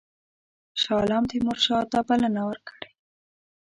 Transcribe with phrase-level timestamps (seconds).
[0.81, 2.89] شاه عالم تیمورشاه ته بلنه ورکړې.